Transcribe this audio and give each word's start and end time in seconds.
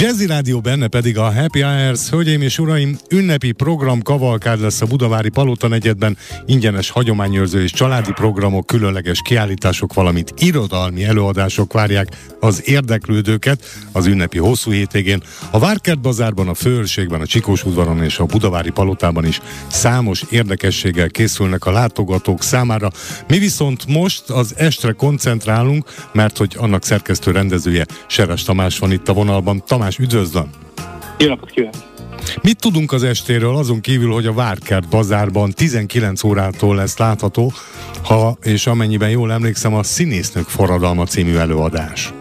Jazzy 0.00 0.26
Rádió 0.26 0.60
benne 0.60 0.88
pedig 0.88 1.18
a 1.18 1.32
Happy 1.32 1.60
Hours, 1.60 2.08
hölgyeim 2.08 2.42
és 2.42 2.58
uraim, 2.58 2.98
ünnepi 3.10 3.52
program 3.52 4.02
kavalkád 4.02 4.60
lesz 4.60 4.80
a 4.80 4.86
Budavári 4.86 5.28
Palota 5.28 5.68
negyedben, 5.68 6.16
ingyenes 6.46 6.90
hagyományőrző 6.90 7.62
és 7.62 7.72
családi 7.72 8.12
programok, 8.12 8.66
különleges 8.66 9.20
kiállítások, 9.22 9.94
valamint 9.94 10.34
irodalmi 10.36 11.04
előadások 11.04 11.72
várják 11.72 12.08
az 12.40 12.62
érdeklődőket 12.68 13.64
az 13.92 14.06
ünnepi 14.06 14.38
hosszú 14.38 14.70
hétvégén. 14.70 15.22
A 15.50 15.58
Várkert 15.58 16.00
bazárban, 16.00 16.48
a 16.48 16.54
Főrségben, 16.54 17.20
a 17.20 17.26
Csikós 17.26 17.64
udvaron 17.64 18.02
és 18.02 18.18
a 18.18 18.24
Budavári 18.24 18.70
Palotában 18.70 19.26
is 19.26 19.40
számos 19.66 20.24
érdekességgel 20.30 21.08
készülnek 21.08 21.66
a 21.66 21.70
látogatók 21.70 22.42
számára. 22.42 22.90
Mi 23.28 23.38
viszont 23.38 23.86
most 23.86 24.30
az 24.30 24.54
estre 24.56 24.92
koncentrálunk, 24.92 25.94
mert 26.12 26.36
hogy 26.36 26.54
annak 26.58 26.84
szerkesztő 26.84 27.30
rendezője 27.30 27.86
Seres 28.06 28.42
Tamás 28.42 28.78
van 28.78 28.92
itt 28.92 29.08
a 29.08 29.12
vonalban. 29.12 29.62
Tamás, 29.66 29.87
üdvözlöm! 29.96 30.50
Jó 31.18 31.28
napot 31.28 31.50
kívánok! 31.50 31.88
Mit 32.42 32.60
tudunk 32.60 32.92
az 32.92 33.02
estéről, 33.02 33.56
azon 33.56 33.80
kívül, 33.80 34.12
hogy 34.12 34.26
a 34.26 34.32
Várkert 34.32 34.88
bazárban 34.88 35.50
19 35.50 36.24
órától 36.24 36.76
lesz 36.76 36.98
látható, 36.98 37.52
ha 38.04 38.36
és 38.42 38.66
amennyiben 38.66 39.10
jól 39.10 39.32
emlékszem, 39.32 39.74
a 39.74 39.82
Színésznők 39.82 40.46
forradalma 40.46 41.04
című 41.04 41.36
előadás. 41.36 42.12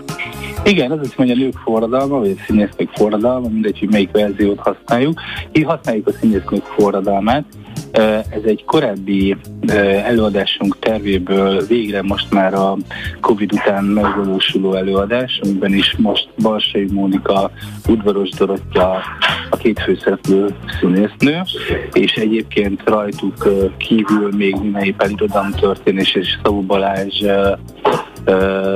Igen, 0.63 0.91
az 0.91 1.07
is 1.07 1.15
mondja 1.15 1.35
a 1.35 1.37
nők 1.37 1.57
forradalma, 1.63 2.19
vagy 2.19 2.35
a 2.37 2.43
színésznők 2.45 2.89
forradalma, 2.95 3.47
mindegy, 3.47 3.79
hogy 3.79 3.89
melyik 3.89 4.11
verziót 4.11 4.59
használjuk. 4.59 5.19
Így 5.51 5.63
használjuk 5.63 6.07
a 6.07 6.11
színésznők 6.19 6.63
forradalmát, 6.63 7.45
ez 8.29 8.41
egy 8.45 8.63
korábbi 8.65 9.37
előadásunk 10.03 10.79
tervéből 10.79 11.65
végre 11.67 12.01
most 12.01 12.31
már 12.31 12.53
a 12.53 12.77
Covid 13.21 13.53
után 13.53 13.83
megvalósuló 13.83 14.73
előadás, 14.73 15.39
amiben 15.43 15.73
is 15.73 15.95
most 15.97 16.29
Balsai 16.41 16.87
Mónika, 16.91 17.51
Udvaros 17.87 18.29
Dorottya 18.29 19.01
a 19.49 19.57
két 19.57 19.79
főszereplő 19.79 20.55
színésznő, 20.79 21.41
és 21.93 22.13
egyébként 22.13 22.81
rajtuk 22.85 23.47
kívül 23.77 24.29
még 24.35 24.55
Ninei 24.55 24.93
Pál 24.93 25.09
történés 25.59 26.15
és 26.15 26.27
Szabó 26.43 26.61
Balázs 26.61 27.23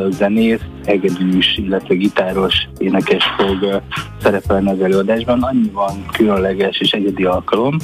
zenész, 0.10 0.62
hegedűs, 0.86 1.58
illetve 1.58 1.96
gitáros 1.96 2.68
énekes 2.78 3.24
fog 3.38 3.82
szerepelni 4.22 4.70
az 4.70 4.82
előadásban. 4.82 5.44
Annyi 5.44 5.70
van 5.74 6.06
különleges 6.12 6.80
és 6.80 6.92
egyedi 6.92 7.24
alkalom, 7.24 7.78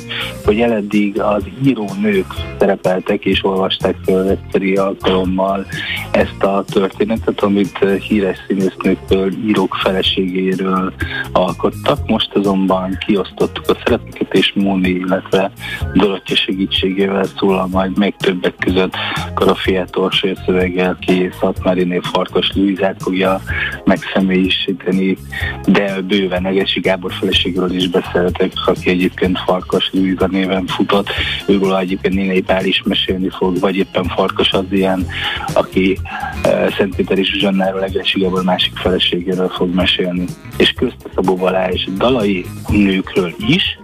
hogy 0.45 0.59
eleddig 0.59 1.21
az 1.21 1.43
írónők 1.63 2.25
szerepeltek 2.59 3.25
és 3.25 3.43
olvasták 3.43 3.95
egyszeri 4.07 4.75
alkalommal 4.75 5.65
ezt 6.11 6.43
a 6.43 6.63
történetet, 6.71 7.39
amit 7.39 7.85
híres 8.07 8.37
színésznőktől, 8.47 9.31
írók 9.47 9.75
feleségéről 9.75 10.93
alkottak. 11.31 12.07
Most 12.07 12.33
azonban 12.33 12.97
kiosztottuk 13.05 13.69
a 13.69 13.77
szerepeket, 13.83 14.33
és 14.33 14.53
Móni, 14.55 14.89
illetve 14.89 15.51
Dorottya 15.93 16.35
segítségével 16.35 17.23
szólal 17.23 17.67
majd 17.67 17.97
még 17.97 18.15
többek 18.15 18.55
között 18.59 18.93
Karafiát 19.33 19.95
Orsolya 19.95 20.35
szöveggel 20.45 20.97
ki 20.99 21.29
Szatmáriné 21.39 21.99
Farkas 22.03 22.51
Luizát 22.87 23.01
fogja 23.01 23.41
megszemélyisíteni, 23.83 25.17
de 25.65 26.01
bőven 26.01 26.45
Egesi 26.45 26.79
Gábor 26.79 27.11
feleségről 27.13 27.71
is 27.71 27.89
beszéltek, 27.89 28.51
aki 28.65 28.89
egyébként 28.89 29.39
Farkas 29.39 29.89
Luiza 29.93 30.27
néven 30.27 30.65
futott. 30.65 31.09
Őről 31.47 31.75
egyébként 31.75 32.13
Nénei 32.13 32.41
Pál 32.41 32.65
is 32.65 32.81
mesélni 32.85 33.29
fog, 33.29 33.59
vagy 33.59 33.75
éppen 33.75 34.03
Farkas 34.03 34.51
az 34.51 34.65
ilyen, 34.69 35.07
aki 35.53 35.99
uh, 36.43 36.73
Szentpéter 36.73 37.17
és 37.17 37.37
Zsannáról 37.39 37.83
Egesi 37.83 38.19
Gábor 38.19 38.43
másik 38.43 38.77
feleségéről 38.77 39.49
fog 39.49 39.73
mesélni. 39.73 40.25
És 40.57 40.71
közte 40.71 41.09
Szabó 41.15 41.35
Balázs 41.35 41.83
dalai 41.97 42.45
nőkről 42.67 43.33
is, 43.47 43.79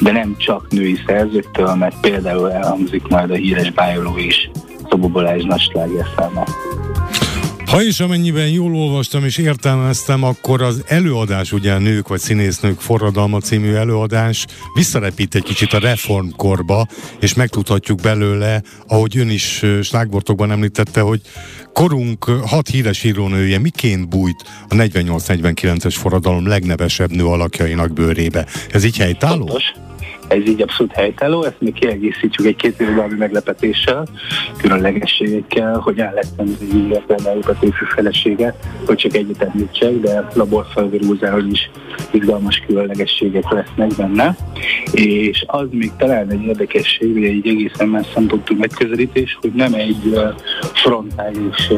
de 0.00 0.12
nem 0.12 0.34
csak 0.38 0.66
női 0.70 0.98
szerzőktől, 1.06 1.74
mert 1.74 2.00
például 2.00 2.52
elhangzik 2.52 3.08
majd 3.08 3.30
a 3.30 3.34
híres 3.34 3.70
bájoló 3.70 4.18
is, 4.18 4.50
Szabó 4.88 5.08
Balázs 5.08 5.44
nagy 5.44 5.70
száma. 6.16 6.44
Ha 7.70 7.82
is 7.82 8.00
amennyiben 8.00 8.48
jól 8.48 8.76
olvastam 8.76 9.24
és 9.24 9.36
értelmeztem, 9.38 10.22
akkor 10.22 10.62
az 10.62 10.84
előadás, 10.86 11.52
ugye 11.52 11.78
Nők 11.78 12.08
vagy 12.08 12.20
Színésznők 12.20 12.80
Forradalma 12.80 13.40
című 13.40 13.72
előadás 13.72 14.46
visszarepít 14.74 15.34
egy 15.34 15.42
kicsit 15.42 15.72
a 15.72 15.78
reformkorba, 15.78 16.86
és 17.20 17.34
megtudhatjuk 17.34 18.00
belőle, 18.00 18.62
ahogy 18.86 19.16
ön 19.16 19.30
is 19.30 19.64
slágbortokban 19.82 20.50
említette, 20.50 21.00
hogy 21.00 21.20
korunk 21.72 22.24
hat 22.24 22.68
híres 22.68 23.04
írónője 23.04 23.58
miként 23.58 24.08
bújt 24.08 24.44
a 24.68 24.74
48-49-es 24.74 25.94
forradalom 25.98 26.46
legnevesebb 26.46 27.10
nő 27.10 27.24
alakjainak 27.24 27.92
bőrébe. 27.92 28.46
Ez 28.70 28.84
így 28.84 28.96
helytálló? 28.96 29.44
Pontos 29.44 29.72
ez 30.30 30.46
így 30.46 30.62
abszolút 30.62 30.92
helytálló, 30.92 31.44
ezt 31.44 31.60
még 31.60 31.72
kiegészítjük 31.72 32.46
egy 32.46 32.56
két 32.56 32.80
irodalmi 32.80 33.14
meglepetéssel, 33.18 34.06
különlegességekkel, 34.58 35.78
hogy 35.78 35.98
el 35.98 36.12
lettem 36.14 36.56
illetve 36.72 37.14
a 37.46 37.54
fő 37.54 37.86
felesége, 37.94 38.54
hogy 38.86 38.96
csak 38.96 39.14
egyet 39.14 39.42
említsek, 39.42 40.00
de 40.00 40.28
laborfelvirúzáról 40.34 41.46
is 41.50 41.70
izgalmas 42.10 42.62
különlegességek 42.66 43.50
lesznek 43.50 43.90
benne. 43.96 44.36
És 44.92 45.44
az 45.46 45.66
még 45.70 45.90
talán 45.98 46.30
egy 46.30 46.42
érdekesség, 46.42 47.12
hogy 47.12 47.24
egy 47.24 47.46
egészen 47.46 47.88
messze 47.88 48.20
tudtuk 48.26 48.58
megközelítés, 48.58 49.38
hogy 49.40 49.52
nem 49.52 49.74
egy 49.74 50.14
frontális 50.82 51.70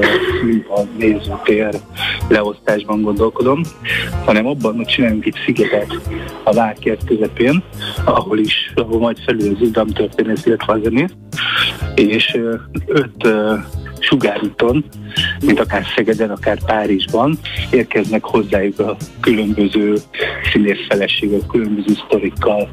a 0.68 0.80
nézőtér 0.98 1.80
leosztásban 2.28 3.02
gondolkodom, 3.02 3.60
hanem 4.24 4.46
abban, 4.46 4.76
hogy 4.76 4.86
csináljunk 4.86 5.24
egy 5.24 5.36
szigetet 5.44 6.00
a 6.44 6.52
várkert 6.52 7.04
közepén, 7.04 7.62
ahol 8.04 8.38
is, 8.38 8.72
ahol 8.74 8.98
majd 8.98 9.18
felül 9.24 9.54
az 9.54 9.60
irodalomtörténész, 9.60 10.46
illetve 10.46 10.72
a 10.72 10.78
zenész, 10.82 11.12
és 11.94 12.38
öt 12.86 13.28
sugárúton, 13.98 14.84
mint 15.44 15.60
akár 15.60 15.84
Szegeden, 15.96 16.30
akár 16.30 16.58
Párizsban, 16.66 17.38
érkeznek 17.70 18.24
hozzájuk 18.24 18.78
a 18.78 18.96
különböző 19.20 19.94
színészfeleségek, 20.52 21.46
különböző 21.46 21.94
sztorikkal. 22.06 22.70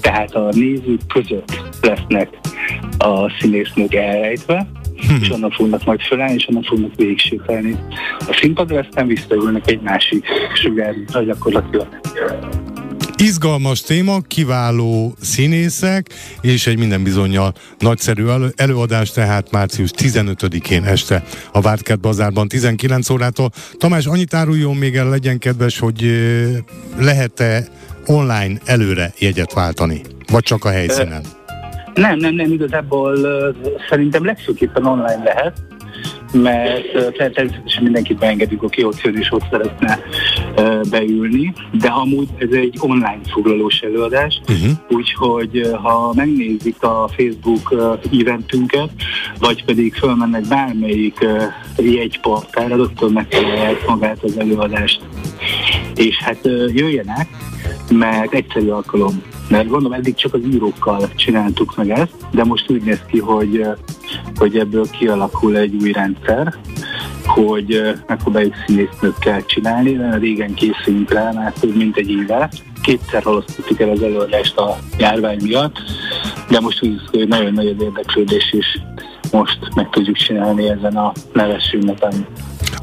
Tehát 0.00 0.34
a 0.34 0.48
nézők 0.50 1.00
között 1.12 1.62
lesznek 1.80 2.28
a 2.98 3.30
színésznők 3.40 3.94
elrejtve. 3.94 4.66
És 5.20 5.30
onnan 5.30 5.50
fognak 5.50 5.84
majd 5.84 6.00
fölállni, 6.00 6.34
és 6.34 6.48
onnan 6.48 6.62
fognak 6.62 6.94
végigsétálni. 6.96 7.76
A 8.18 8.38
színpadra 8.40 8.78
aztán 8.78 9.06
visszaülnek 9.06 9.70
egy 9.70 9.80
másik 9.80 10.24
sugárútra 10.54 11.22
gyakorlatilag. 11.22 11.88
Izgalmas 13.16 13.80
téma, 13.80 14.20
kiváló 14.20 15.14
színészek, 15.20 16.06
és 16.40 16.66
egy 16.66 16.78
minden 16.78 17.02
bizonyal 17.02 17.52
nagyszerű 17.78 18.26
elő- 18.26 18.52
előadás, 18.56 19.10
tehát 19.10 19.50
március 19.50 19.90
15-én 19.96 20.84
este 20.84 21.22
a 21.52 21.60
Vártkert 21.60 22.00
Bazárban 22.00 22.48
19 22.48 23.10
órától. 23.10 23.50
Tamás, 23.78 24.06
annyit 24.06 24.34
áruljon 24.34 24.76
még 24.76 24.96
el, 24.96 25.08
legyen 25.08 25.38
kedves, 25.38 25.78
hogy 25.78 26.04
lehet-e 26.98 27.68
online 28.06 28.58
előre 28.64 29.12
jegyet 29.18 29.52
váltani, 29.52 30.00
vagy 30.30 30.42
csak 30.42 30.64
a 30.64 30.70
helyszínen? 30.70 31.22
Nem, 31.94 32.18
nem, 32.18 32.34
nem, 32.34 32.52
igazából 32.52 33.16
szerintem 33.88 34.24
legfőképpen 34.24 34.86
online 34.86 35.22
lehet, 35.24 35.62
mert 36.32 37.14
természetesen 37.32 37.82
mindenkit 37.82 38.18
beengedünk, 38.18 38.62
aki 38.62 38.84
ott 38.84 39.00
jön 39.00 39.16
és 39.16 39.32
ott 39.32 39.44
szeretne 39.50 39.98
beülni, 40.90 41.52
de 41.72 41.88
amúgy 41.88 42.28
ez 42.38 42.48
egy 42.50 42.76
online 42.78 43.20
foglalós 43.32 43.80
előadás, 43.80 44.40
uh-huh. 44.48 44.70
úgyhogy 44.88 45.70
ha 45.82 46.12
megnézik 46.14 46.82
a 46.82 47.08
Facebook 47.16 47.74
eventünket, 48.20 48.90
vagy 49.38 49.64
pedig 49.64 49.94
fölmennek 49.94 50.48
bármelyik 50.48 51.26
jegyportára, 51.76 52.76
rögtön 52.76 53.12
megtalálják 53.12 53.86
magát 53.86 54.22
az 54.22 54.38
előadást. 54.38 55.00
És 55.94 56.16
hát 56.16 56.38
jöjjenek, 56.68 57.28
mert 57.90 58.32
egyszerű 58.32 58.68
alkalom. 58.68 59.22
Mert 59.48 59.68
gondolom 59.68 59.92
eddig 59.92 60.14
csak 60.14 60.34
az 60.34 60.40
írókkal 60.52 61.08
csináltuk 61.14 61.76
meg 61.76 61.90
ezt, 61.90 62.14
de 62.30 62.44
most 62.44 62.70
úgy 62.70 62.82
néz 62.82 63.00
ki, 63.10 63.18
hogy, 63.18 63.66
hogy 64.36 64.58
ebből 64.58 64.90
kialakul 64.90 65.56
egy 65.56 65.76
új 65.82 65.92
rendszer, 65.92 66.54
hogy 67.26 67.94
megpróbáljuk 68.06 68.54
színésznőkkel 68.66 69.44
csinálni, 69.44 69.98
régen 70.18 70.54
készülünk 70.54 71.12
rá, 71.12 71.30
mert 71.32 71.60
több 71.60 71.76
mint 71.76 71.96
egy 71.96 72.10
éve. 72.10 72.50
Kétszer 72.82 73.22
halasztottuk 73.22 73.80
el 73.80 73.90
az 73.90 74.02
előadást 74.02 74.56
a 74.56 74.78
járvány 74.98 75.42
miatt, 75.42 75.76
de 76.48 76.60
most 76.60 76.82
úgy 76.82 77.00
hogy 77.10 77.28
nagyon 77.28 77.52
nagy 77.52 77.76
érdeklődés 77.80 78.52
is 78.52 78.66
most 79.34 79.58
meg 79.74 79.90
tudjuk 79.90 80.16
csinálni 80.16 80.68
ezen 80.68 80.96
a 80.96 81.12
neves 81.32 81.72
ünnepen. 81.72 82.26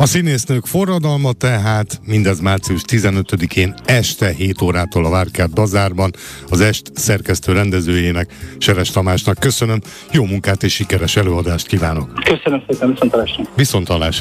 A 0.02 0.06
színésznők 0.06 0.66
forradalma 0.66 1.34
tehát 1.34 2.02
mindez 2.06 2.40
március 2.40 2.82
15-én 2.88 3.76
este 3.86 4.30
7 4.30 4.62
órától 4.62 5.06
a 5.06 5.10
Várkert 5.10 5.54
Bazárban 5.54 6.12
az 6.50 6.62
est 6.62 6.92
szerkesztő 6.94 7.54
rendezőjének, 7.54 8.34
Seres 8.58 8.90
Tamásnak 8.90 9.40
köszönöm, 9.40 9.82
jó 10.12 10.26
munkát 10.26 10.64
és 10.64 10.74
sikeres 10.74 11.16
előadást 11.16 11.68
kívánok! 11.68 12.14
Köszönöm 12.24 12.64
szépen, 12.68 12.90
viszontalásra! 12.90 13.44
Viszontalásra! 13.56 14.20